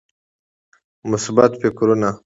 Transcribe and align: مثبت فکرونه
مثبت 1.11 1.51
فکرونه 1.61 2.11